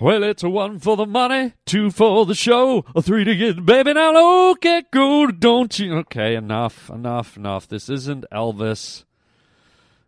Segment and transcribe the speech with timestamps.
[0.00, 3.66] Well, it's a one for the money, two for the show, a three to get
[3.66, 4.12] baby now.
[4.12, 5.96] Look at good, don't you?
[5.98, 7.66] Okay, enough, enough, enough.
[7.66, 9.02] This isn't Elvis.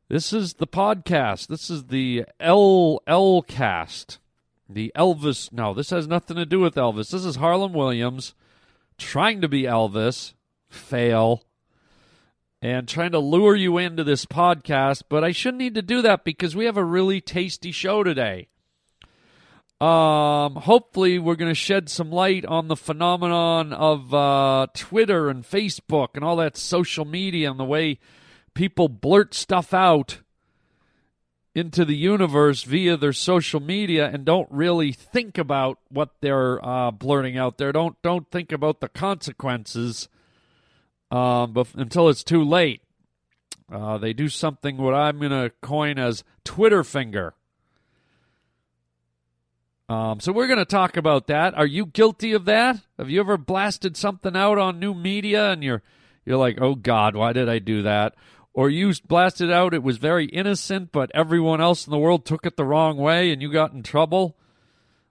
[0.09, 1.49] This is the podcast.
[1.49, 4.21] This is the L L cast.
[4.69, 5.53] The Elvis.
[5.53, 7.11] No, this has nothing to do with Elvis.
[7.11, 8.35] This is Harland Williams
[8.97, 10.35] trying to be Elvis,
[10.69, 11.43] fail,
[12.63, 15.03] and trying to lure you into this podcast.
[15.09, 18.47] But I shouldn't need to do that because we have a really tasty show today.
[19.81, 25.43] Um, hopefully, we're going to shed some light on the phenomenon of uh, Twitter and
[25.43, 27.99] Facebook and all that social media and the way
[28.53, 30.19] people blurt stuff out
[31.55, 36.91] into the universe via their social media and don't really think about what they're uh,
[36.91, 37.73] blurting out there.
[37.73, 40.09] Don't don't think about the consequences
[41.11, 42.83] um, but until it's too late.
[43.73, 47.35] Uh, they do something what I'm going to coin as Twitter finger.
[49.91, 51.55] Um, so we're going to talk about that.
[51.55, 52.79] Are you guilty of that?
[52.97, 55.83] Have you ever blasted something out on new media and you're
[56.25, 58.15] you're like, "Oh God, why did I do that?"
[58.55, 62.47] Or you blasted out it was very innocent, but everyone else in the world took
[62.47, 64.37] it the wrong way and you got in trouble?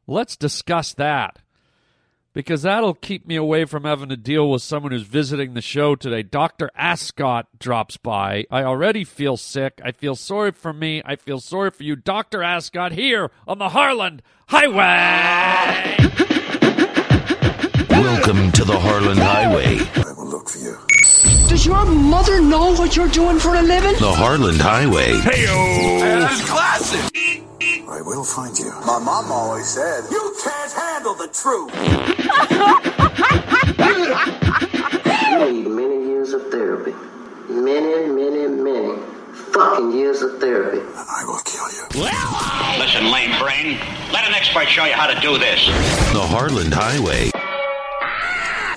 [0.07, 1.39] Let's discuss that
[2.33, 5.95] because that'll keep me away from having to deal with someone who's visiting the show
[5.95, 6.23] today.
[6.23, 6.69] Dr.
[6.75, 8.45] Ascot drops by.
[8.51, 9.81] I already feel sick.
[9.83, 11.01] I feel sorry for me.
[11.05, 11.95] I feel sorry for you.
[11.95, 12.43] Dr.
[12.43, 15.97] Ascot here on the Harland Highway.
[17.89, 19.38] Welcome to the Harland Highway.
[19.51, 20.77] I will look for you.
[21.49, 23.93] Does your mother know what you're doing for a living?
[23.93, 25.17] The Harland Highway.
[25.21, 25.45] Hey,
[26.19, 27.01] That's classic.
[27.89, 28.71] I will find you.
[28.85, 31.73] My mom always said, You can't handle the truth.
[35.31, 36.93] You need many years of therapy.
[37.49, 39.01] Many, many, many
[39.51, 40.81] fucking years of therapy.
[40.95, 41.87] I will kill you.
[42.05, 43.79] Uh, listen, lame brain.
[44.13, 45.65] Let an expert show you how to do this.
[46.13, 47.31] The Harland Highway.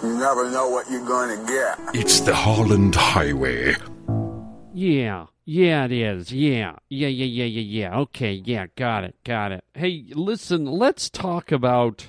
[0.02, 1.78] You never know what you're going to get.
[1.94, 3.76] It's the Holland Highway.
[4.74, 6.32] Yeah, yeah, it is.
[6.32, 7.98] Yeah, yeah, yeah, yeah, yeah, yeah.
[8.00, 9.64] Okay, yeah, got it, got it.
[9.74, 12.08] Hey, listen, let's talk about,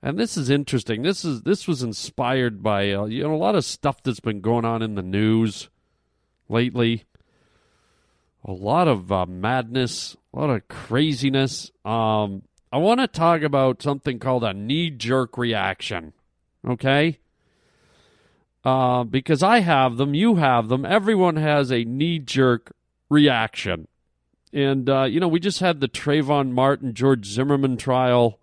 [0.00, 1.02] and this is interesting.
[1.02, 4.40] This is this was inspired by uh, you know a lot of stuff that's been
[4.40, 5.68] going on in the news
[6.48, 7.04] lately.
[8.44, 11.72] A lot of uh, madness, a lot of craziness.
[11.84, 12.42] Um,
[12.72, 16.12] I want to talk about something called a knee jerk reaction.
[16.66, 17.18] Okay
[18.64, 20.84] uh, because I have them, you have them.
[20.84, 22.72] Everyone has a knee jerk
[23.08, 23.88] reaction.
[24.52, 28.38] And, uh, you know, we just had the Trayvon Martin, George Zimmerman trial.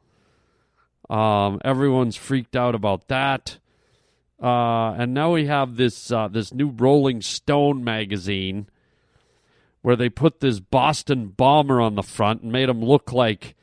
[1.10, 3.60] Um, everyone's freaked out about that.
[4.42, 8.68] Uh, and now we have this uh, this new Rolling Stone magazine
[9.82, 13.56] where they put this Boston bomber on the front and made him look like,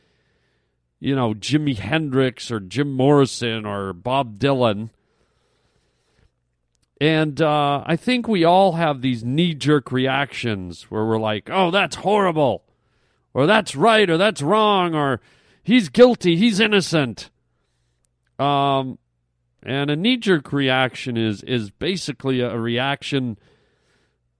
[1.00, 4.90] you know, Jimi Hendrix or Jim Morrison or Bob Dylan.
[7.00, 11.70] And uh, I think we all have these knee jerk reactions where we're like, oh,
[11.70, 12.64] that's horrible,
[13.34, 15.20] or that's right, or that's wrong, or
[15.62, 17.30] he's guilty, he's innocent.
[18.38, 18.98] Um,
[19.62, 23.38] and a knee jerk reaction is, is basically a reaction.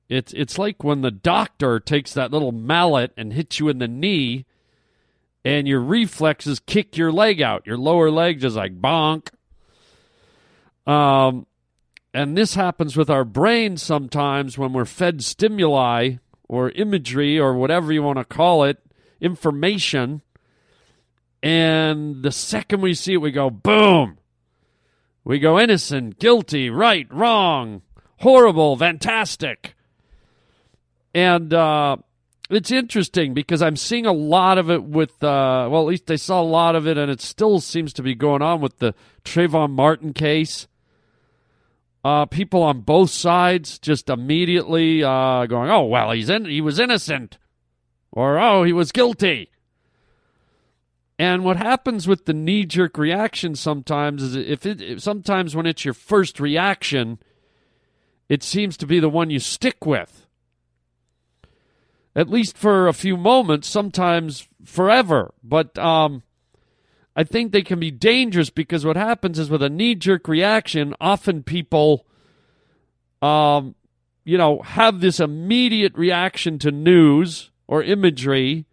[0.09, 3.89] It's, it's like when the doctor takes that little mallet and hits you in the
[3.89, 4.47] knee,
[5.45, 7.67] and your reflexes kick your leg out.
[7.67, 9.29] Your lower leg just like bonk.
[10.87, 11.47] Um,
[12.13, 16.15] and this happens with our brain sometimes when we're fed stimuli
[16.49, 18.79] or imagery or whatever you want to call it,
[19.21, 20.23] information.
[21.43, 24.19] And the second we see it, we go, boom.
[25.25, 27.83] We go innocent, guilty, right, wrong,
[28.21, 29.75] horrible, fantastic.
[31.15, 31.97] And uh,
[32.55, 36.17] it's interesting because I'm seeing a lot of it with, uh, well, at least I
[36.17, 38.95] saw a lot of it, and it still seems to be going on with the
[39.25, 40.67] Trayvon Martin case
[42.05, 46.79] uh, people on both sides just immediately uh, going, "Oh well, he's in, he was
[46.79, 47.39] innocent,"
[48.13, 49.51] or "Oh, he was guilty."
[51.19, 55.65] And what happens with the knee jerk reaction sometimes is if it if sometimes when
[55.65, 57.19] it's your first reaction,
[58.29, 60.24] it seems to be the one you stick with.
[62.17, 65.35] At least for a few moments, sometimes forever.
[65.43, 66.23] But um,
[67.17, 70.95] I think they can be dangerous because what happens is with a knee jerk reaction,
[71.01, 72.07] often people,
[73.21, 73.75] um,
[74.25, 78.67] you know, have this immediate reaction to news or imagery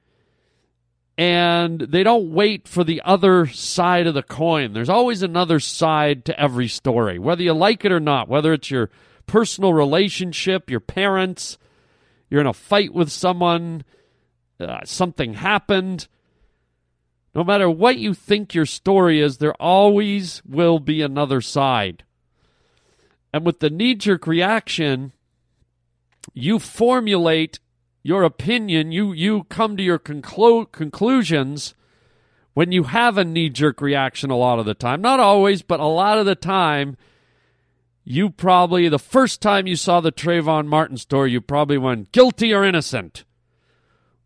[1.22, 4.74] and they don't wait for the other side of the coin.
[4.74, 8.72] There's always another side to every story, whether you like it or not, whether it's
[8.72, 8.90] your
[9.28, 11.60] personal relationship, your parents,
[12.32, 13.84] you're in a fight with someone,
[14.60, 16.08] uh, something happened
[17.34, 22.04] No matter what you think your story is, there always will be another side.
[23.34, 25.14] And with the knee jerk reaction,
[26.34, 27.60] you formulate
[28.04, 31.74] your opinion, you, you come to your conclu- conclusions
[32.54, 35.02] when you have a knee jerk reaction a lot of the time.
[35.02, 36.98] Not always, but a lot of the time,
[38.04, 42.54] you probably, the first time you saw the Trayvon Martin story, you probably went guilty
[42.54, 43.26] or innocent.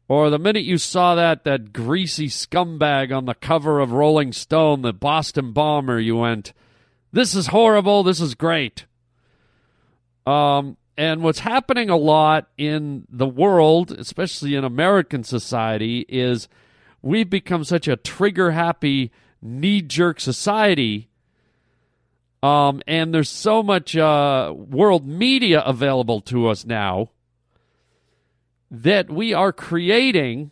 [0.08, 4.84] Or the minute you saw that that greasy scumbag on the cover of Rolling Stone,
[4.84, 6.54] the Boston bomber, you went,
[7.12, 8.04] "This is horrible.
[8.04, 8.86] This is great."
[10.28, 16.48] Um, and what's happening a lot in the world, especially in American society, is
[17.02, 19.12] we've become such a trigger happy,
[19.42, 21.10] knee jerk society.
[22.44, 27.10] Um, and there's so much uh, world media available to us now
[28.70, 30.52] that we are creating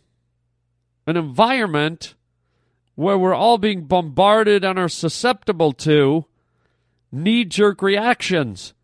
[1.06, 2.14] an environment
[2.94, 6.24] where we're all being bombarded and are susceptible to
[7.12, 8.74] knee jerk reactions.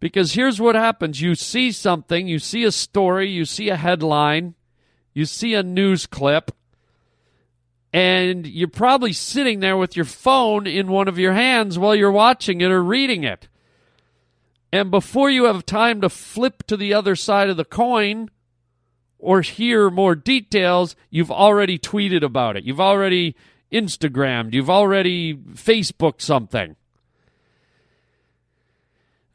[0.00, 4.54] Because here's what happens you see something, you see a story, you see a headline,
[5.14, 6.50] you see a news clip,
[7.94, 12.10] and you're probably sitting there with your phone in one of your hands while you're
[12.10, 13.46] watching it or reading it.
[14.72, 18.30] And before you have time to flip to the other side of the coin
[19.16, 22.64] or hear more details, you've already tweeted about it.
[22.64, 23.36] You've already
[23.70, 24.54] Instagrammed.
[24.54, 26.74] You've already Facebooked something.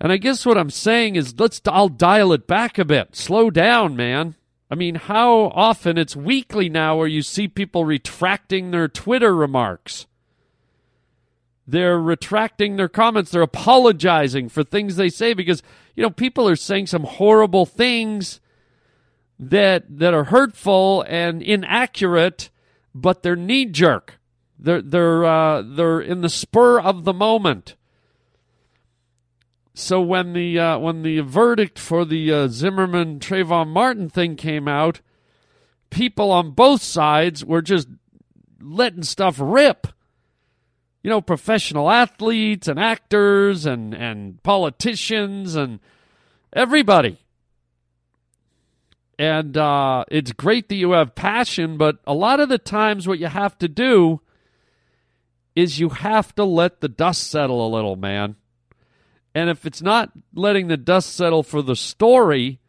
[0.02, 3.16] And I guess what I'm saying is let's I'll dial it back a bit.
[3.16, 4.36] Slow down, man.
[4.70, 10.06] I mean, how often it's weekly now where you see people retracting their Twitter remarks.
[11.66, 13.32] They're retracting their comments.
[13.32, 15.64] They're apologizing for things they say because,
[15.96, 18.40] you know, people are saying some horrible things
[19.40, 22.50] that that are hurtful and inaccurate,
[22.94, 24.20] but they're knee jerk.
[24.58, 27.76] They're they're uh, they're in the spur of the moment.
[29.80, 34.68] So when the uh, when the verdict for the uh, Zimmerman Trayvon Martin thing came
[34.68, 35.02] out,
[35.90, 37.88] people on both sides were just
[38.62, 39.88] letting stuff rip
[41.02, 45.80] you know, professional athletes and actors and, and politicians and
[46.54, 47.18] everybody.
[49.18, 53.20] And uh, it's great that you have passion, but a lot of the times, what
[53.20, 54.22] you have to do
[55.56, 58.36] is you have to let the dust settle a little, man.
[59.36, 62.60] And if it's not letting the dust settle for the story,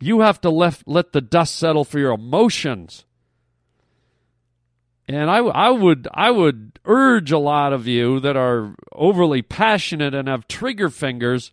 [0.00, 3.04] you have to let, let the dust settle for your emotions.
[5.08, 10.14] And I, I would I would urge a lot of you that are overly passionate
[10.14, 11.52] and have trigger fingers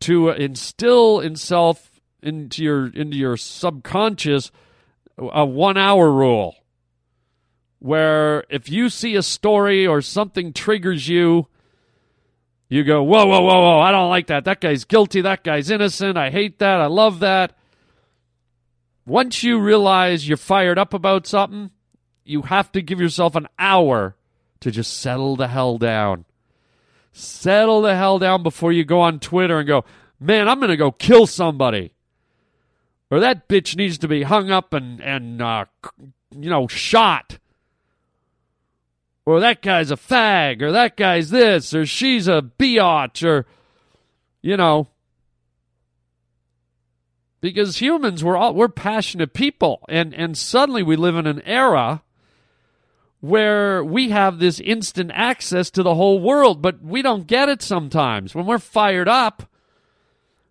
[0.00, 4.50] to uh, instill in self into your into your subconscious
[5.18, 6.56] a one hour rule
[7.78, 11.48] where if you see a story or something triggers you
[12.70, 15.70] you go whoa whoa whoa whoa i don't like that that guy's guilty that guy's
[15.70, 17.52] innocent i hate that i love that
[19.04, 21.70] once you realize you're fired up about something
[22.24, 24.16] you have to give yourself an hour
[24.60, 26.24] to just settle the hell down.
[27.12, 29.84] Settle the hell down before you go on Twitter and go,
[30.20, 31.92] man, I'm going to go kill somebody.
[33.10, 35.64] Or that bitch needs to be hung up and, and uh,
[36.30, 37.38] you know, shot.
[39.30, 40.62] Or that guy's a fag.
[40.62, 41.74] Or that guy's this.
[41.74, 43.26] Or she's a biatch.
[43.26, 43.46] Or,
[44.42, 44.88] you know,
[47.40, 52.02] because humans we're all we're passionate people and and suddenly we live in an era
[53.20, 57.60] where we have this instant access to the whole world, but we don't get it
[57.60, 58.34] sometimes.
[58.34, 59.42] When we're fired up,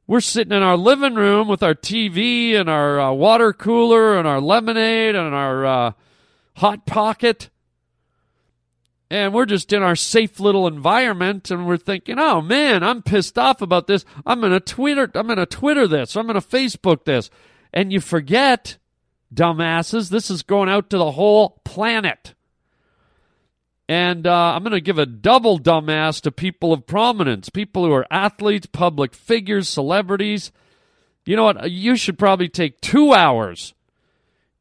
[0.06, 4.28] we're sitting in our living room with our TV and our uh, water cooler and
[4.28, 5.92] our lemonade and our uh,
[6.58, 7.50] hot pocket.
[9.12, 13.40] And we're just in our safe little environment and we're thinking, oh man, I'm pissed
[13.40, 14.06] off about this.
[14.26, 17.30] I'm gonna Twitter I'm gonna Twitter this, I'm gonna Facebook this.
[17.74, 18.78] And you forget,
[19.34, 22.34] dumbasses, this is going out to the whole planet.
[23.88, 27.92] And uh, I'm going to give a double dumbass to people of prominence, people who
[27.92, 30.52] are athletes, public figures, celebrities.
[31.26, 31.72] You know what?
[31.72, 33.74] You should probably take two hours.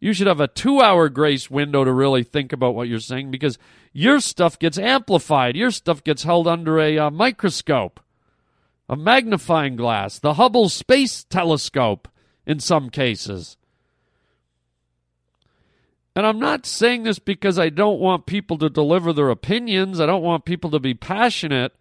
[0.00, 3.30] You should have a two hour grace window to really think about what you're saying
[3.30, 3.58] because
[3.92, 5.56] your stuff gets amplified.
[5.56, 8.00] Your stuff gets held under a uh, microscope,
[8.88, 12.08] a magnifying glass, the Hubble Space Telescope
[12.46, 13.56] in some cases.
[16.14, 20.00] And I'm not saying this because I don't want people to deliver their opinions.
[20.00, 21.72] I don't want people to be passionate.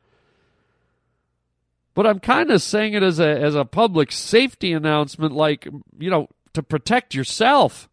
[1.96, 6.12] But I'm kind of saying it as a as a public safety announcement like, you
[6.12, 7.90] know, to protect yourself.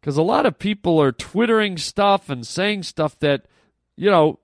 [0.00, 3.44] Because a lot of people are twittering stuff and saying stuff that,
[3.96, 4.38] you know,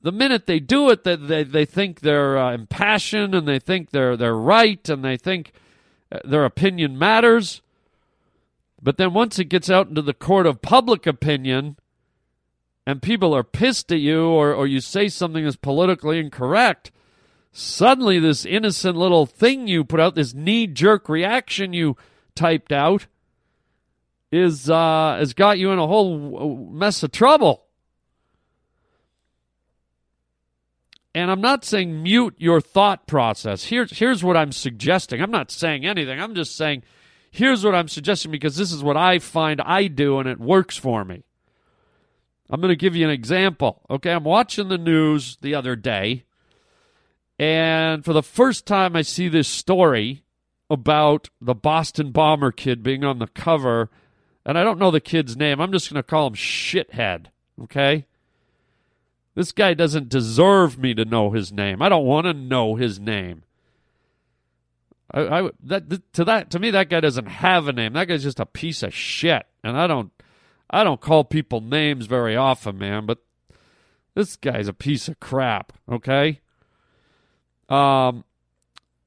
[0.00, 3.90] the minute they do it, that they, they think they're uh, impassioned and they think
[3.90, 5.52] they're they're right and they think
[6.10, 7.62] uh, their opinion matters.
[8.82, 11.76] But then once it gets out into the court of public opinion,
[12.84, 16.90] and people are pissed at you, or or you say something that's politically incorrect,
[17.52, 21.96] suddenly this innocent little thing you put out, this knee jerk reaction you
[22.34, 23.06] typed out,
[24.32, 27.66] is uh, has got you in a whole mess of trouble.
[31.14, 33.64] And I'm not saying mute your thought process.
[33.64, 35.20] Here's here's what I'm suggesting.
[35.20, 36.18] I'm not saying anything.
[36.18, 36.82] I'm just saying
[37.30, 40.78] here's what I'm suggesting because this is what I find I do and it works
[40.78, 41.24] for me.
[42.48, 43.82] I'm going to give you an example.
[43.88, 46.24] Okay, I'm watching the news the other day
[47.38, 50.24] and for the first time I see this story
[50.70, 53.90] about the Boston bomber kid being on the cover
[54.44, 55.60] and I don't know the kid's name.
[55.60, 57.26] I'm just going to call him shithead,
[57.62, 58.06] okay?
[59.34, 61.80] This guy doesn't deserve me to know his name.
[61.80, 63.44] I don't want to know his name.
[65.10, 67.92] I, I that to that to me that guy doesn't have a name.
[67.92, 70.10] That guy's just a piece of shit, and I don't
[70.70, 73.06] I don't call people names very often, man.
[73.06, 73.18] But
[74.14, 75.72] this guy's a piece of crap.
[75.90, 76.40] Okay.
[77.68, 78.24] Um,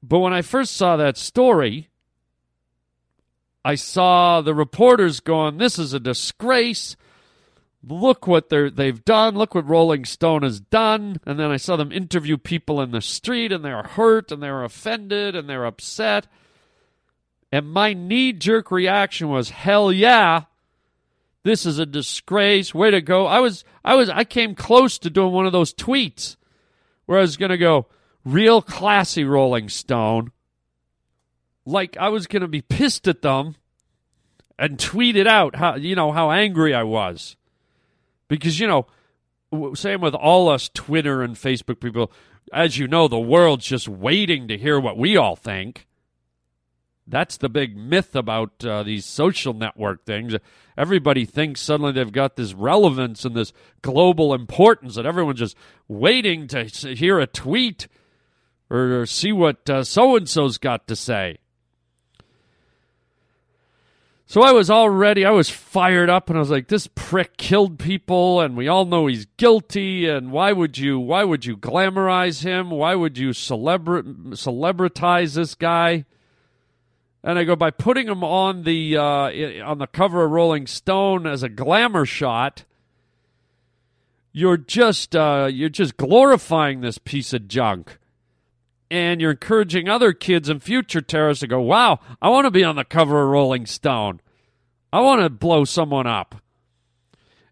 [0.02, 1.88] but when I first saw that story,
[3.66, 6.96] I saw the reporters going, "This is a disgrace."
[7.88, 9.36] look what they're, they've done.
[9.36, 11.20] Look what Rolling Stone has done.
[11.24, 14.42] And then I saw them interview people in the street, and they were hurt, and
[14.42, 16.26] they were offended, and they're upset.
[17.52, 20.44] And my knee jerk reaction was, hell yeah.
[21.44, 22.74] This is a disgrace.
[22.74, 23.26] Way to go.
[23.26, 26.36] I was, I was, I came close to doing one of those tweets
[27.06, 27.86] where I was going to go,
[28.24, 30.32] real classy Rolling Stone.
[31.66, 33.56] Like I was going to be pissed at them
[34.58, 37.36] and tweet it out how, you know, how angry I was.
[38.28, 38.86] Because, you know,
[39.74, 42.10] same with all us Twitter and Facebook people.
[42.52, 45.86] As you know, the world's just waiting to hear what we all think.
[47.08, 50.34] That's the big myth about uh, these social network things.
[50.76, 55.56] Everybody thinks suddenly they've got this relevance and this global importance that everyone's just
[55.86, 57.86] waiting to hear a tweet
[58.68, 61.38] or, see what so and so's got to say.
[64.28, 67.78] So I was already, I was fired up and I was like, this prick killed
[67.78, 72.42] people and we all know he's guilty and why would you, why would you glamorize
[72.42, 72.70] him?
[72.70, 76.06] Why would you celebra- celebritize this guy?
[77.22, 81.26] And I go, by putting him on the, uh, on the cover of Rolling Stone
[81.28, 82.64] as a glamour shot,
[84.32, 87.98] you're just, uh, you're just glorifying this piece of junk
[88.90, 92.64] and you're encouraging other kids and future terrorists to go, wow, I want to be
[92.64, 94.20] on the cover of Rolling Stone.
[94.92, 96.36] I want to blow someone up.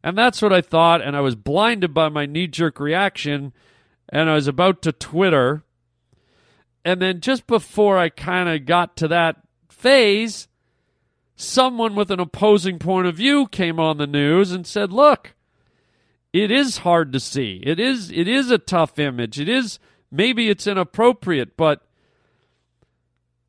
[0.02, 3.52] And that's what I thought, and I was blinded by my knee jerk reaction,
[4.10, 5.62] and I was about to Twitter.
[6.84, 9.36] And then just before I kind of got to that
[9.70, 10.46] phase,
[11.36, 15.34] someone with an opposing point of view came on the news and said, look,
[16.34, 17.62] it is hard to see.
[17.64, 19.38] It is it is a tough image.
[19.38, 19.78] It is
[20.14, 21.82] maybe it's inappropriate, but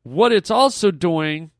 [0.02, 1.52] what it's also doing,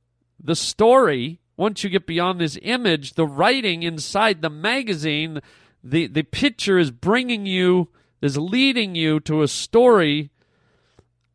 [0.43, 5.41] the story, once you get beyond this image, the writing inside the magazine,
[5.83, 7.89] the, the picture is bringing you,
[8.21, 10.31] is leading you to a story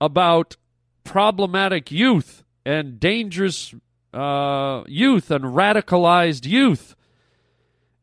[0.02, 0.58] about
[1.04, 3.74] problematic youth and dangerous
[4.14, 6.96] uh, youth and radicalized youth.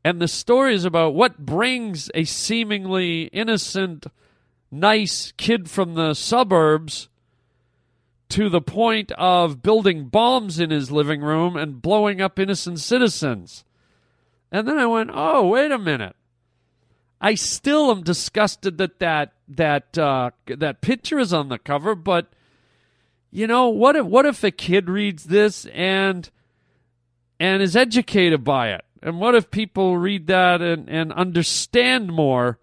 [0.02, 4.06] And the story is about what brings a seemingly innocent
[4.70, 7.08] nice kid from the suburbs
[8.30, 13.64] to the point of building bombs in his living room and blowing up innocent citizens.
[14.52, 16.16] And then I went, "Oh, wait a minute.
[17.20, 22.28] I still am disgusted that that that uh, that picture is on the cover, but
[23.30, 26.30] you know, what if what if a kid reads this and
[27.40, 28.84] and is educated by it?
[29.02, 32.58] And what if people read that and, and understand more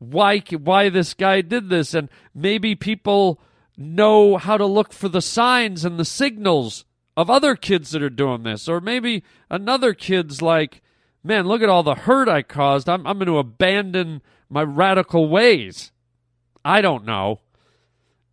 [0.00, 3.38] why why this guy did this and maybe people
[3.76, 8.10] know how to look for the signs and the signals of other kids that are
[8.10, 10.80] doing this or maybe another kid's like
[11.22, 12.88] man look at all the hurt i caused.
[12.88, 15.92] I'm, I'm going to abandon my radical ways.
[16.64, 17.40] I don't know.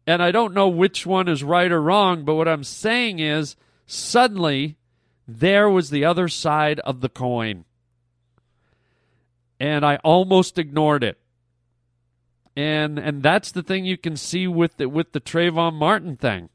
[0.07, 3.57] And i don't know which one is right or wrong but what i'm saying is
[3.85, 4.77] suddenly
[5.27, 7.65] there was the other side of the coin.
[9.59, 11.19] And i almost ignored it
[12.57, 16.49] and and that's the thing you can see with the, with the Trayvon Martin thing.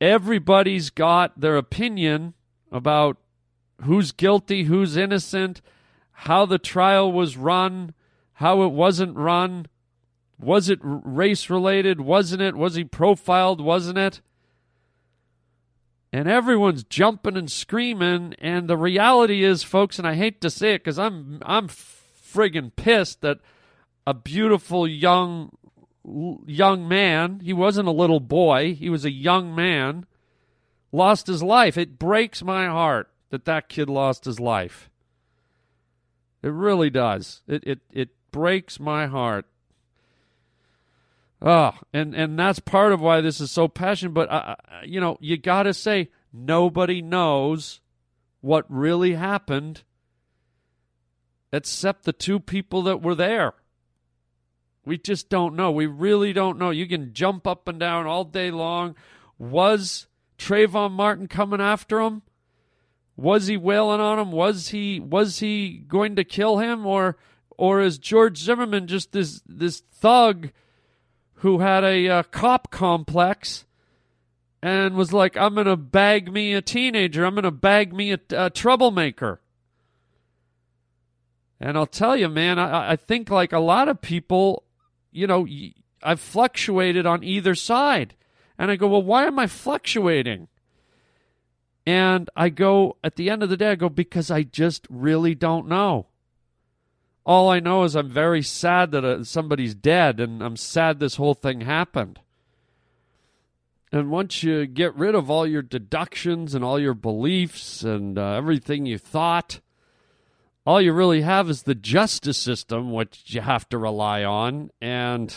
[0.00, 2.34] Everybody's got their opinion
[2.70, 3.16] about
[3.82, 5.60] who's guilty, who's innocent,
[6.12, 7.94] how the trial was run,
[8.34, 9.66] how it wasn't run.
[10.38, 12.00] Was it race related?
[12.00, 12.54] Wasn't it?
[12.54, 13.60] Was he profiled?
[13.60, 14.20] Wasn't it?
[16.12, 18.36] And everyone's jumping and screaming.
[18.38, 22.70] And the reality is, folks, and I hate to say it because I'm I'm friggin'
[22.76, 23.40] pissed that
[24.08, 25.50] a beautiful young
[26.46, 30.06] young man, he wasn't a little boy, he was a young man,
[30.90, 31.76] lost his life.
[31.76, 34.88] It breaks my heart that that kid lost his life.
[36.42, 37.42] It really does.
[37.46, 39.44] It it it breaks my heart.
[41.42, 44.14] Oh, and and that's part of why this is so passionate.
[44.14, 47.80] But uh, uh you know, you got to say nobody knows
[48.40, 49.82] what really happened,
[51.52, 53.52] except the two people that were there.
[54.88, 55.70] We just don't know.
[55.70, 56.70] We really don't know.
[56.70, 58.96] You can jump up and down all day long.
[59.38, 60.06] Was
[60.38, 62.22] Trayvon Martin coming after him?
[63.14, 64.32] Was he wailing on him?
[64.32, 67.18] Was he was he going to kill him, or
[67.58, 70.52] or is George Zimmerman just this this thug
[71.34, 73.66] who had a uh, cop complex
[74.62, 77.26] and was like, "I'm gonna bag me a teenager.
[77.26, 79.42] I'm gonna bag me a, a troublemaker."
[81.60, 84.62] And I'll tell you, man, I, I think like a lot of people,
[85.10, 85.46] you know,
[86.02, 88.14] I've fluctuated on either side,
[88.58, 90.48] and I go, "Well, why am I fluctuating?"
[91.88, 95.34] And I go, at the end of the day, I go, because I just really
[95.34, 96.08] don't know.
[97.24, 101.16] All I know is I'm very sad that uh, somebody's dead, and I'm sad this
[101.16, 102.20] whole thing happened.
[103.90, 108.32] And once you get rid of all your deductions and all your beliefs and uh,
[108.32, 109.60] everything you thought,
[110.68, 114.70] all you really have is the justice system, which you have to rely on.
[114.82, 115.34] And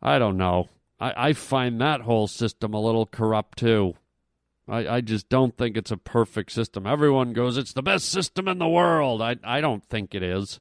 [0.00, 0.70] I don't know.
[0.98, 3.92] I, I find that whole system a little corrupt too.
[4.66, 6.86] I, I just don't think it's a perfect system.
[6.86, 9.20] Everyone goes, it's the best system in the world.
[9.20, 10.60] I, I don't think it is.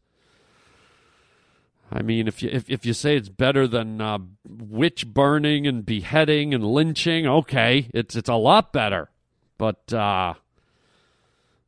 [1.93, 5.85] I mean, if you if, if you say it's better than uh, witch burning and
[5.85, 9.11] beheading and lynching, okay, it's it's a lot better.
[9.57, 10.33] But uh,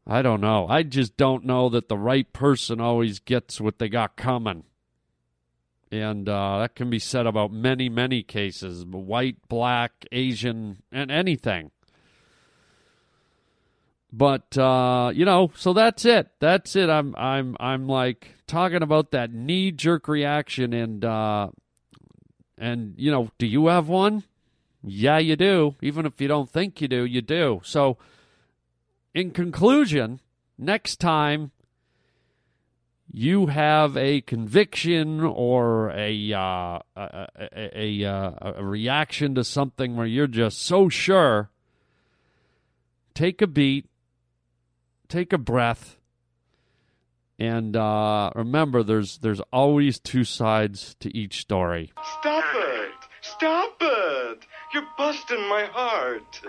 [0.07, 0.67] I don't know.
[0.67, 4.63] I just don't know that the right person always gets what they got coming.
[5.91, 11.71] And uh, that can be said about many, many cases white, black, Asian, and anything.
[14.11, 16.29] But uh, you know, so that's it.
[16.39, 16.89] That's it.
[16.89, 21.49] I'm I'm I'm like talking about that knee jerk reaction and uh
[22.57, 24.23] and you know, do you have one?
[24.83, 25.75] Yeah, you do.
[25.81, 27.59] Even if you don't think you do, you do.
[27.63, 27.97] So
[29.15, 30.19] in conclusion,
[30.57, 31.51] next time
[33.11, 39.95] you have a conviction or a uh, a, a, a, uh, a, reaction to something
[39.95, 41.49] where you're just so sure,
[43.13, 43.85] take a beat,
[45.07, 45.95] take a breath,
[47.39, 51.93] and uh, remember, there's there's always two sides to each story.
[52.19, 52.91] Stop it!
[53.21, 54.45] Stop it!
[54.73, 56.41] You're busting my heart.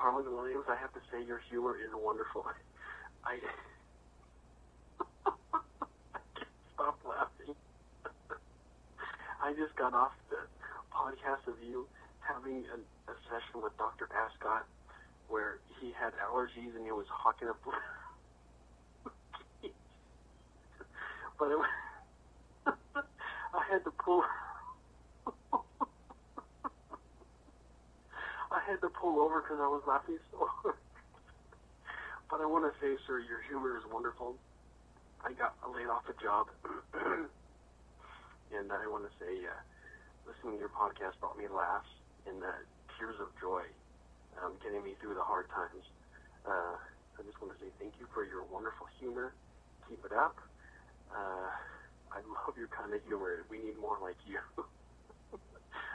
[0.00, 2.48] Harland Williams, I have to say your humor is wonderful.
[2.48, 3.36] I,
[5.28, 7.52] I can't stop laughing.
[9.44, 10.40] I just got off the
[10.88, 11.84] podcast of you
[12.24, 12.80] having a,
[13.12, 14.08] a session with Dr.
[14.08, 14.64] Ascot
[15.28, 17.60] where he had allergies and he was hawking up.
[21.38, 21.60] but it,
[23.52, 24.24] I had to pull.
[28.50, 30.76] I had to pull over because I was laughing so hard.
[32.30, 34.38] But I want to say, sir, your humor is wonderful.
[35.22, 36.46] I got laid off a job,
[38.54, 39.60] and I want to say, uh,
[40.26, 41.90] listening to your podcast brought me laughs
[42.26, 42.54] and uh,
[42.98, 43.62] tears of joy
[44.38, 45.84] um, getting me through the hard times.
[46.46, 46.76] Uh,
[47.18, 49.34] I just want to say thank you for your wonderful humor.
[49.88, 50.36] Keep it up.
[51.10, 51.50] Uh,
[52.14, 53.44] I love your kind of humor.
[53.50, 54.40] We need more like you.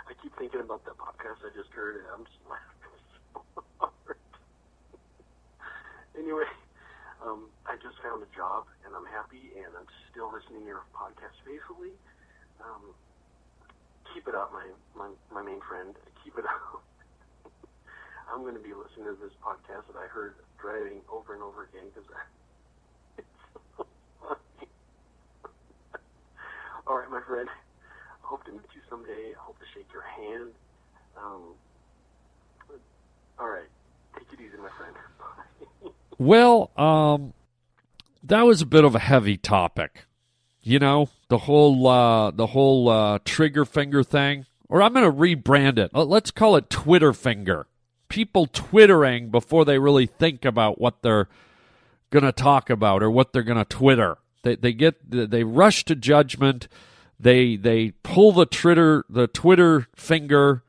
[0.05, 2.93] I keep thinking about that podcast I just heard, and I'm just laughing
[3.33, 3.41] so
[3.81, 4.21] hard.
[6.13, 6.45] anyway,
[7.25, 10.85] um, I just found a job, and I'm happy, and I'm still listening to your
[10.93, 11.97] podcast faithfully.
[12.61, 12.93] Um,
[14.13, 15.97] keep it up, my, my, my main friend.
[16.21, 16.85] Keep it up.
[18.29, 21.65] I'm going to be listening to this podcast that I heard driving over and over
[21.65, 22.05] again because
[23.17, 23.41] it's
[23.77, 23.85] so
[24.21, 24.69] funny.
[26.87, 27.49] All right, my friend.
[28.25, 29.33] Hope to meet you someday.
[29.33, 30.51] I hope to shake your hand.
[31.17, 31.41] Um,
[33.39, 33.69] all right.
[34.17, 34.95] Take it easy, my friend.
[35.83, 35.89] Bye.
[36.17, 37.33] well, um,
[38.23, 40.05] that was a bit of a heavy topic.
[40.61, 45.15] You know, the whole uh, the whole uh, trigger finger thing, or I'm going to
[45.15, 45.91] rebrand it.
[45.93, 47.67] Let's call it Twitter finger
[48.09, 51.27] people twittering before they really think about what they're
[52.11, 54.17] going to talk about or what they're going to twitter.
[54.43, 56.67] They they get they rush to judgment.
[57.19, 60.63] They they pull the Twitter the Twitter finger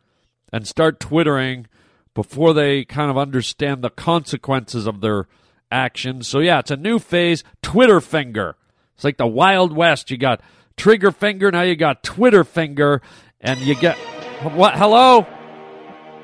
[0.52, 1.66] and start twittering
[2.14, 5.26] before they kind of understand the consequences of their
[5.70, 6.28] actions.
[6.28, 8.56] So yeah, it's a new phase, Twitter finger.
[8.94, 10.10] It's like the Wild West.
[10.10, 10.40] You got
[10.76, 13.02] trigger finger, now you got Twitter finger,
[13.40, 13.96] and you get
[14.42, 14.74] what?
[14.76, 15.26] Hello,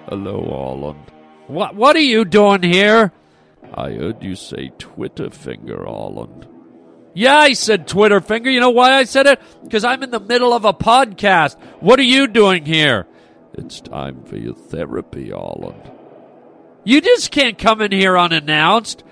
[0.09, 1.11] hello, Holland.
[1.49, 1.75] What?
[1.75, 3.13] What are you doing here?
[3.75, 6.47] I heard you say Twitter finger, Holland.
[7.15, 8.51] Yeah, I said Twitter finger.
[8.51, 9.41] You know why I said it?
[9.63, 11.61] Because I'm in the middle of a podcast.
[11.81, 13.07] What are you doing here?
[13.55, 15.91] It's time for your therapy, Holland.
[16.85, 19.05] You just can't come in here unannounced.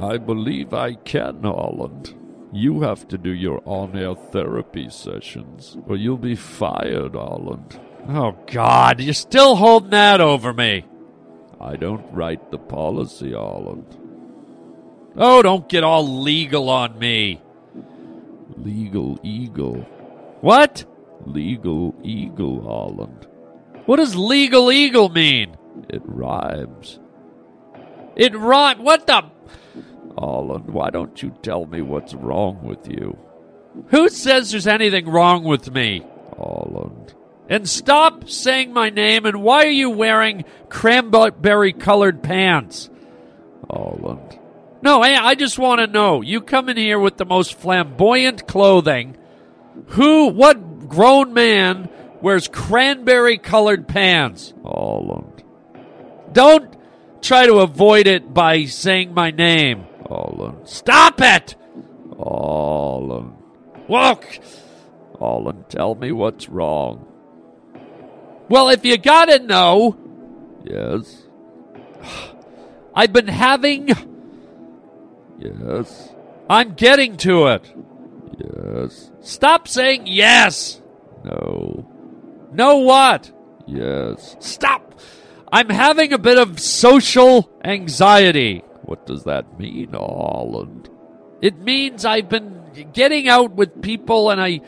[0.00, 2.14] I believe I can, Holland.
[2.52, 7.80] You have to do your on air therapy sessions, or you'll be fired, Holland.
[8.08, 10.84] Oh, God, you're still holding that over me.
[11.60, 13.96] I don't write the policy, Holland.
[15.16, 17.40] Oh, don't get all legal on me.
[18.56, 19.76] Legal eagle.
[20.40, 20.84] What?
[21.26, 23.26] Legal eagle, Holland.
[23.86, 25.56] What does legal eagle mean?
[25.88, 26.98] It rhymes.
[28.16, 28.80] It rhymes.
[28.80, 29.24] What the?
[30.18, 33.18] Holland, why don't you tell me what's wrong with you?
[33.88, 36.02] Who says there's anything wrong with me?
[36.36, 37.14] Holland.
[37.48, 42.88] And stop saying my name, and why are you wearing cranberry colored pants?
[43.68, 44.38] Holland.
[44.84, 46.20] No, hey, I just want to know.
[46.20, 49.16] You come in here with the most flamboyant clothing.
[49.88, 51.88] Who, what grown man
[52.20, 54.52] wears cranberry colored pants?
[54.62, 55.42] Holland.
[56.32, 56.76] Don't
[57.22, 59.86] try to avoid it by saying my name.
[60.06, 60.68] Holland.
[60.68, 61.56] Stop it!
[62.18, 63.32] Holland.
[63.88, 64.38] Walk!
[65.18, 67.06] Holland, tell me what's wrong.
[68.50, 69.96] Well, if you gotta know.
[70.62, 71.22] Yes.
[72.94, 74.13] I've been having.
[75.44, 76.14] Yes.
[76.48, 77.72] I'm getting to it.
[78.38, 79.10] Yes.
[79.20, 80.80] Stop saying yes.
[81.24, 81.88] No.
[82.52, 83.30] No what?
[83.66, 84.36] Yes.
[84.40, 84.98] Stop.
[85.52, 88.64] I'm having a bit of social anxiety.
[88.82, 90.88] What does that mean, Holland?
[91.40, 94.60] It means I've been getting out with people and I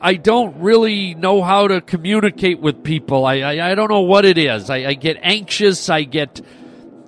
[0.00, 3.24] I don't really know how to communicate with people.
[3.24, 4.68] I I, I don't know what it is.
[4.70, 5.88] I, I, get anxious.
[5.88, 6.42] I get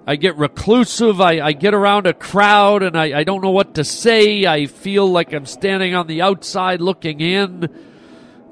[0.06, 1.20] I get reclusive.
[1.20, 4.46] I, I get around a crowd and I, I don't know what to say.
[4.46, 7.68] I feel like I'm standing on the outside looking in,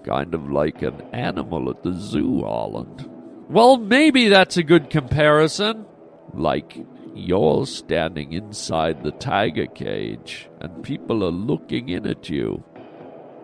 [0.05, 3.09] kind of like an animal at the zoo, Holland.
[3.49, 5.87] Well, maybe that's a good comparison.
[6.33, 6.77] Like
[7.15, 12.65] you're standing inside the tiger cage and people are looking in at you.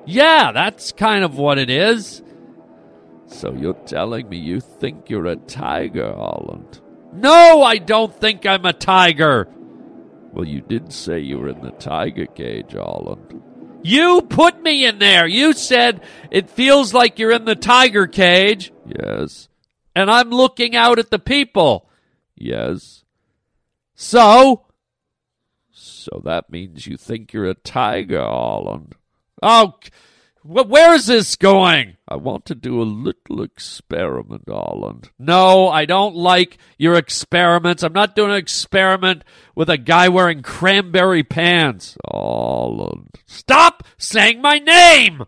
[0.04, 2.22] Yeah, that's kind of what it is.
[3.26, 6.80] So you're telling me you think you're a tiger, Holland?
[7.12, 9.48] No, I don't think I'm a tiger.
[10.32, 13.42] Well, you did say you were in the tiger cage, Holland.
[13.82, 15.26] You put me in there.
[15.26, 18.72] You said it feels like you're in the tiger cage.
[18.86, 19.48] Yes.
[19.94, 21.88] And I'm looking out at the people.
[22.36, 23.04] Yes.
[23.94, 24.66] So?
[25.70, 28.94] So that means you think you're a tiger, Holland.
[29.42, 29.74] Oh,
[30.42, 31.96] where is this going?
[32.08, 35.10] I want to do a little experiment, Holland.
[35.18, 37.82] No, I don't like your experiments.
[37.82, 39.22] I'm not doing an experiment
[39.54, 41.96] with a guy wearing cranberry pants.
[42.10, 43.18] Holland.
[43.26, 45.24] Stop saying my name!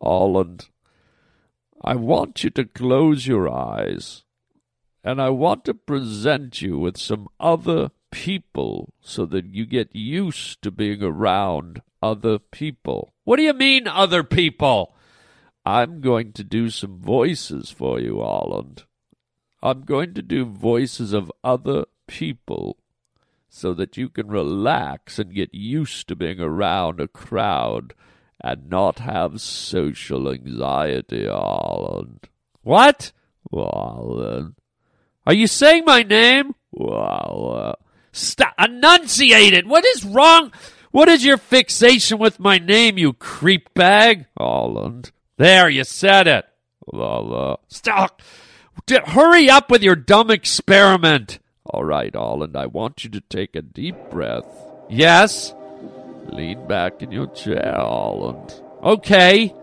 [0.00, 0.68] Holland.
[1.82, 4.24] I want you to close your eyes,
[5.02, 10.62] and I want to present you with some other people so that you get used
[10.62, 13.12] to being around other people.
[13.24, 14.94] What do you mean, other people?
[15.64, 18.84] I'm going to do some voices for you, Arland.
[19.62, 22.78] I'm going to do voices of other people
[23.48, 27.94] so that you can relax and get used to being around a crowd
[28.40, 32.24] and not have social anxiety, Arland.
[32.62, 33.12] What?
[33.50, 34.54] Then.
[35.26, 36.54] Are you saying my name?
[36.70, 38.54] Well, uh, stop.
[38.58, 39.66] Enunciate it.
[39.66, 40.52] What is wrong?
[40.90, 44.26] What is your fixation with my name, you creep bag?
[44.36, 45.12] Holland.
[45.36, 46.46] There, you said it.
[46.92, 47.56] La la.
[47.68, 48.22] Stop.
[48.88, 51.38] hurry up with your dumb experiment.
[51.64, 54.46] All right, Holland, I want you to take a deep breath.
[54.88, 55.52] Yes?
[56.26, 58.60] Lean back in your chair, Holland.
[58.82, 59.54] Okay.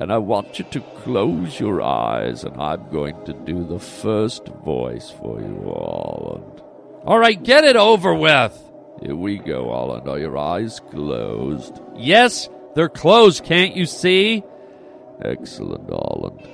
[0.00, 4.46] And I want you to close your eyes, and I'm going to do the first
[4.46, 6.62] voice for you, Holland.
[7.04, 8.65] All right, get it over with.
[9.02, 10.08] Here we go, Holland.
[10.08, 11.80] Are your eyes closed?
[11.94, 13.44] Yes, they're closed.
[13.44, 14.42] Can't you see?
[15.20, 16.48] Excellent, Holland.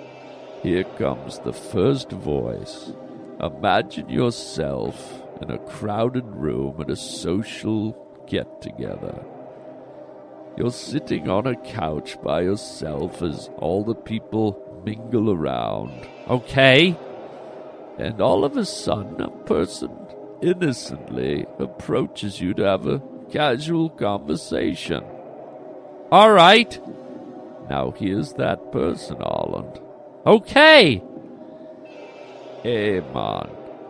[0.63, 2.93] Here comes the first voice.
[3.41, 9.25] Imagine yourself in a crowded room at a social get together.
[10.57, 16.07] You're sitting on a couch by yourself as all the people mingle around.
[16.29, 16.97] Okay?
[17.99, 20.02] And all of a sudden, a person
[20.43, 25.05] innocently approaches you to have a casual conversation.
[26.11, 26.79] All right.
[27.71, 29.81] Now here's that person, Arland.
[30.27, 31.03] Okay.
[32.63, 33.49] Hey, man.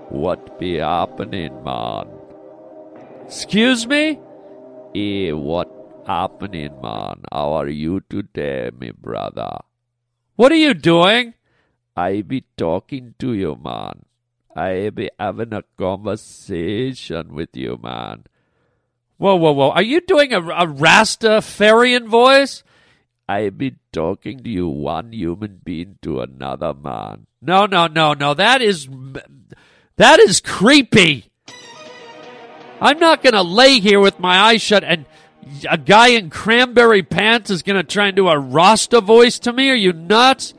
[0.08, 2.08] What be happening, man?
[3.24, 4.20] Excuse me?
[4.94, 5.70] Hey, what
[6.06, 7.22] happening, man?
[7.32, 9.58] How are you today, me brother?
[10.36, 11.34] What are you doing?
[11.96, 14.04] I be talking to you, man.
[14.54, 18.24] I be having a conversation with you, man.
[19.18, 19.70] Whoa, whoa, whoa.
[19.70, 22.62] Are you doing a, a Rastafarian voice?
[23.28, 27.26] I be talking to you, one human being to another man.
[27.40, 28.34] No, no, no, no.
[28.34, 28.88] That is.
[29.96, 31.30] That is creepy.
[32.80, 35.06] I'm not going to lay here with my eyes shut and
[35.68, 39.52] a guy in cranberry pants is going to try and do a Rasta voice to
[39.52, 39.70] me.
[39.70, 40.54] Are you nuts?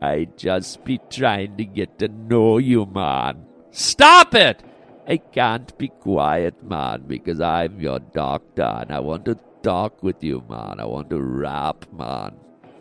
[0.00, 3.46] I just be trying to get to know you, man.
[3.70, 4.62] Stop it!
[5.06, 10.22] I can't be quiet, man, because I'm your doctor and I want to talk with
[10.22, 10.80] you, man.
[10.80, 12.34] I want to rap, man.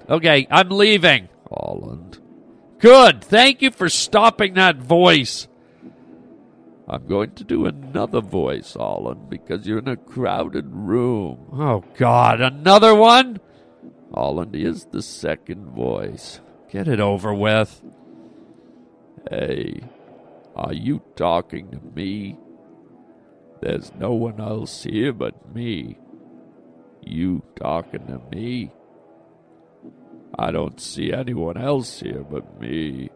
[0.09, 1.29] Okay, I'm leaving.
[1.49, 2.19] Holland.
[2.79, 3.23] Good.
[3.23, 5.47] Thank you for stopping that voice.
[6.87, 11.47] I'm going to do another voice, Holland, because you're in a crowded room.
[11.51, 13.39] Oh, God, another one?
[14.13, 16.39] Holland is the second voice.
[16.69, 17.81] Get it over with.
[19.29, 19.81] Hey,
[20.55, 22.37] are you talking to me?
[23.61, 25.97] There's no one else here but me.
[27.01, 28.71] You talking to me?
[30.37, 33.11] I don't see anyone else here but me.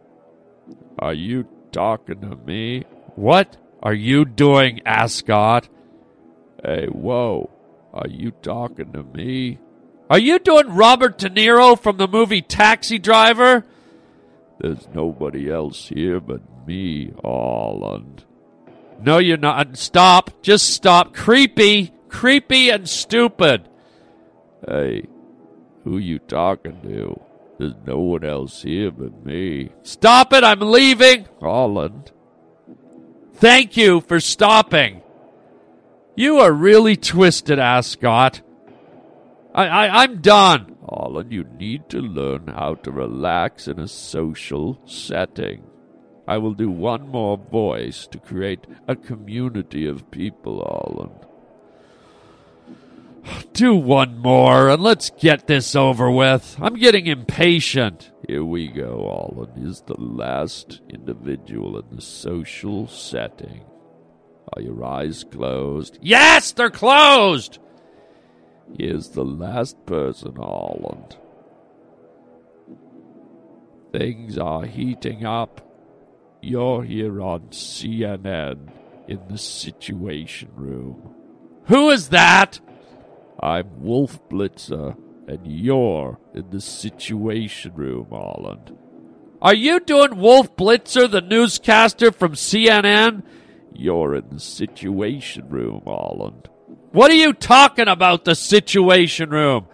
[0.98, 2.86] Are you talking to me?
[3.16, 5.68] What are you doing, Ascot?
[6.64, 7.50] Hey, whoa.
[7.94, 9.60] Are you talking to me?
[10.12, 13.66] Are you doing Robert De Niro from the movie Taxi Driver?
[14.60, 18.26] There's nobody else here but me, Holland.
[19.02, 19.78] No, you're not.
[19.78, 20.42] Stop.
[20.42, 21.14] Just stop.
[21.14, 21.94] Creepy.
[22.10, 23.70] Creepy and stupid.
[24.68, 25.08] Hey,
[25.86, 27.18] who you talking to?
[27.58, 29.70] There's no one else here but me.
[29.84, 30.44] Stop it.
[30.44, 31.26] I'm leaving.
[31.40, 32.12] Holland.
[33.36, 35.04] Thank you for stopping.
[36.18, 38.42] You are really twisted, Ascot.
[39.62, 40.76] I, I, I'm done.
[40.88, 45.64] Holland, you need to learn how to relax in a social setting.
[46.28, 51.26] I will do one more voice to create a community of people, Holland.
[53.54, 56.56] Do one more and let's get this over with.
[56.60, 58.12] I'm getting impatient.
[58.28, 63.66] Here we go, Holland is the last individual in the social setting.
[64.56, 66.00] Are your eyes closed?
[66.02, 67.60] Yes, they're closed!
[68.78, 71.18] Here's the last person, Holland.
[73.92, 75.62] Things are heating up.
[76.42, 78.72] You're here on CNN
[79.08, 81.14] in the Situation Room.
[81.66, 82.60] Who is that?
[83.40, 84.96] I'm Wolf Blitzer,
[85.28, 88.76] and you're in the Situation Room, Holland.
[89.42, 93.24] Are you doing Wolf Blitzer, the newscaster from CNN?
[93.74, 96.48] You're in the Situation Room, Holland.
[96.92, 99.68] What are you talking about, the Situation Room?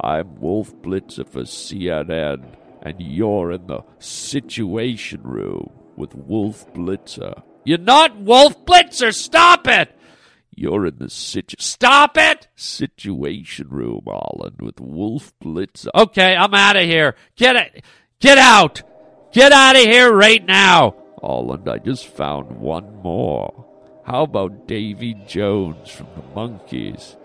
[0.00, 2.44] I'm Wolf Blitzer for CNN,
[2.82, 7.40] and you're in the Situation Room with Wolf Blitzer.
[7.64, 9.14] You're not Wolf Blitzer!
[9.14, 9.96] Stop it!
[10.56, 12.48] You're in the situ- Stop it!
[12.56, 15.90] Situation Room, Holland, with Wolf Blitzer.
[15.94, 17.14] Okay, I'm out of here.
[17.36, 17.84] Get it!
[18.18, 18.82] Get out!
[19.32, 20.96] Get out of here right now!
[21.20, 23.65] Holland, I just found one more.
[24.06, 27.16] How about Davy Jones from the Monkees?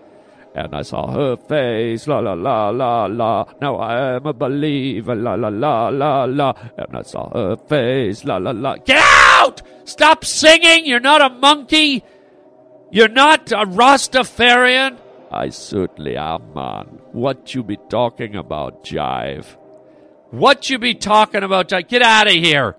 [0.55, 3.45] And I saw her face, la la la la la.
[3.61, 6.53] Now I am a believer, la la la la la.
[6.77, 8.77] And I saw her face, la la la.
[8.77, 9.61] Get out!
[9.85, 10.87] Stop singing!
[10.87, 12.03] You're not a monkey!
[12.89, 14.97] You're not a Rastafarian?
[15.31, 16.99] I certainly am, man.
[17.11, 19.45] What you be talking about, Jive?
[20.31, 21.87] What you be talking about, Jive?
[21.87, 22.75] Get out of here!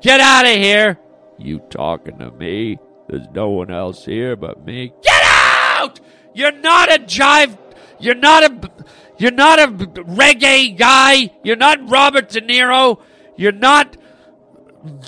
[0.00, 1.00] Get out of here!
[1.36, 2.78] You talking to me?
[3.08, 4.92] There's no one else here but me.
[5.02, 6.00] Get out!
[6.34, 7.58] You're not a jive.
[7.98, 8.70] You're not a.
[9.16, 11.30] You're not a reggae guy.
[11.44, 13.00] You're not Robert De Niro.
[13.36, 13.96] You're not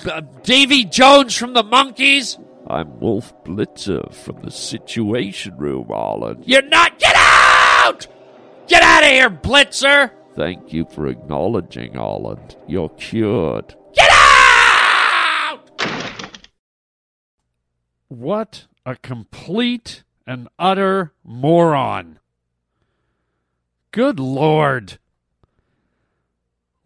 [0.09, 2.41] uh, Davy Jones from the Monkees.
[2.69, 6.43] I'm Wolf Blitzer from the Situation Room, Holland.
[6.45, 6.99] You're not.
[6.99, 8.07] Get out!
[8.67, 10.11] Get out of here, Blitzer!
[10.35, 12.57] Thank you for acknowledging, Holland.
[12.67, 13.75] You're cured.
[13.93, 14.26] Get out!
[18.07, 22.19] What a complete and utter moron.
[23.91, 24.99] Good Lord.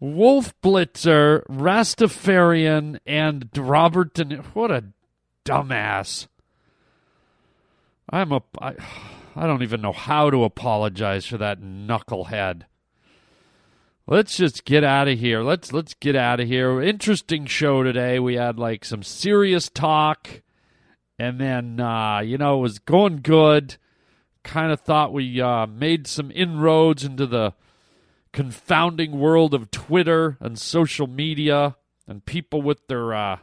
[0.00, 4.44] Wolf Blitzer, Rastafarian, and Robert De Niro.
[4.46, 4.84] What a
[5.44, 6.26] dumbass.
[8.10, 8.42] I'm a.
[8.60, 8.74] I,
[9.36, 12.62] I don't even know how to apologize for that knucklehead.
[14.06, 15.42] Let's just get out of here.
[15.42, 16.82] Let's let's get out of here.
[16.82, 18.18] Interesting show today.
[18.18, 20.41] We had like some serious talk,
[21.18, 23.76] and then uh, you know it was going good.
[24.42, 27.54] Kind of thought we uh, made some inroads into the
[28.32, 31.76] confounding world of Twitter and social media
[32.08, 33.38] and people with their uh,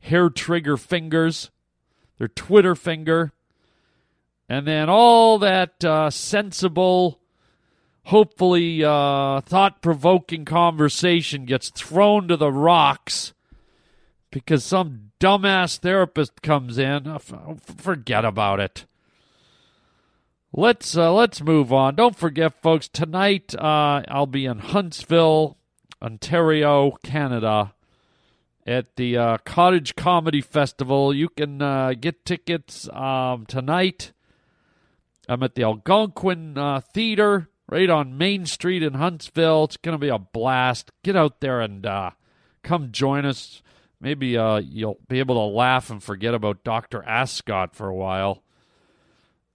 [0.00, 1.50] hair trigger fingers,
[2.18, 3.32] their Twitter finger,
[4.48, 7.20] and then all that uh, sensible,
[8.04, 13.34] hopefully uh, thought provoking conversation gets thrown to the rocks
[14.30, 17.06] because some dumbass therapist comes in.
[17.06, 18.84] Uh, forget about it.
[20.52, 21.94] Let's uh, let's move on.
[21.94, 22.88] Don't forget, folks.
[22.88, 25.58] Tonight uh, I'll be in Huntsville,
[26.02, 27.74] Ontario, Canada,
[28.66, 31.12] at the uh, Cottage Comedy Festival.
[31.12, 34.12] You can uh, get tickets um, tonight.
[35.28, 39.64] I'm at the Algonquin uh, Theater right on Main Street in Huntsville.
[39.64, 40.90] It's going to be a blast.
[41.02, 41.86] Get out there and
[42.62, 43.62] come join us.
[44.00, 47.02] Maybe you'll be able to laugh and forget about Dr.
[47.02, 48.42] Ascot for a while.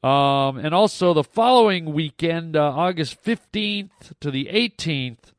[0.03, 5.31] Um, and also the following weekend, uh, August 15th to the 18th,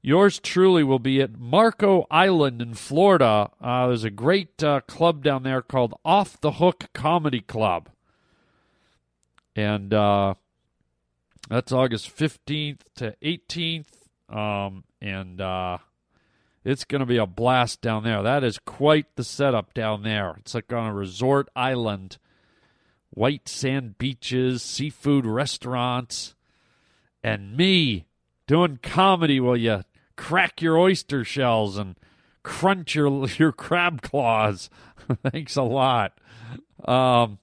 [0.00, 3.50] yours truly will be at Marco Island in Florida.
[3.60, 7.88] Uh, there's a great uh, club down there called Off the Hook Comedy Club.
[9.56, 10.34] And uh,
[11.48, 13.86] that's August 15th to 18th.
[14.28, 15.78] Um, and uh,
[16.64, 18.22] it's going to be a blast down there.
[18.22, 20.36] That is quite the setup down there.
[20.40, 22.18] It's like on a resort island
[23.10, 26.34] white sand beaches, seafood restaurants,
[27.22, 28.06] and me
[28.46, 29.82] doing comedy while you
[30.16, 31.96] crack your oyster shells and
[32.42, 34.70] crunch your your crab claws.
[35.30, 36.18] Thanks a lot.
[36.84, 37.38] Um,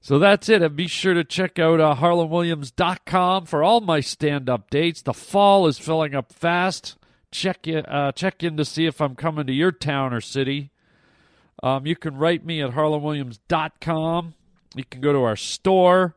[0.00, 0.62] so that's it.
[0.62, 5.02] And be sure to check out uh, harlandwilliams.com for all my stand up dates.
[5.02, 6.96] The fall is filling up fast.
[7.32, 10.70] Check, uh, check in to see if I'm coming to your town or city.
[11.62, 14.34] Um, you can write me at harlandwilliams.com.
[14.74, 16.14] You can go to our store,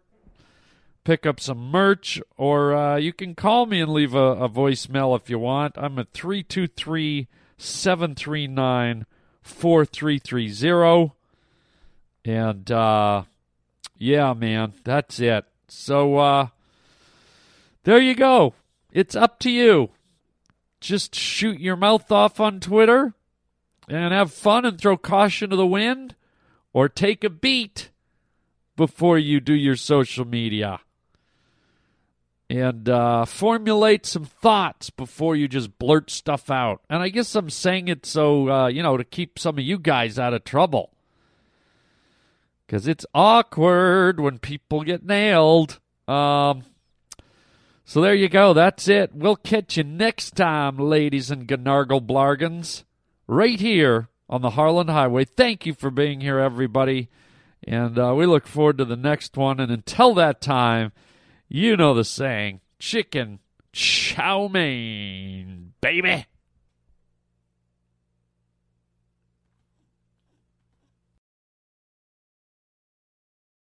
[1.04, 5.16] pick up some merch, or uh, you can call me and leave a, a voicemail
[5.20, 5.78] if you want.
[5.78, 9.06] I'm at 323 739
[9.42, 11.12] 4330.
[12.26, 13.24] And uh,
[13.98, 15.46] yeah, man, that's it.
[15.68, 16.48] So uh,
[17.84, 18.54] there you go.
[18.92, 19.92] It's up to you.
[20.86, 23.16] Just shoot your mouth off on Twitter
[23.90, 26.14] and have fun and throw caution to the wind,
[26.74, 27.90] or take a beat
[28.76, 30.82] before you do your social media.
[32.52, 36.82] And uh, formulate some thoughts before you just blurt stuff out.
[36.88, 39.80] And I guess I'm saying it so, uh, you know, to keep some of you
[39.80, 40.92] guys out of trouble.
[42.68, 45.80] Because it's awkward when people get nailed.
[46.08, 46.64] Um,
[47.86, 48.54] so there you go.
[48.54, 49.14] That's it.
[49.14, 52.84] We'll catch you next time, ladies and Gnargle Blargans
[53.28, 55.26] right here on the Harland Highway.
[55.26, 57.10] Thank you for being here, everybody.
[57.68, 59.60] And uh, we look forward to the next one.
[59.60, 60.92] And until that time,
[61.48, 63.40] you know the saying chicken
[63.72, 66.26] chow mein, baby.